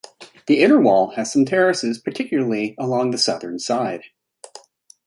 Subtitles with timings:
[0.47, 4.05] The inner wall has some terraces, particularly along the southern side.